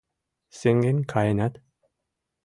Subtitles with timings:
[0.57, 1.53] «Сеҥен каенат»!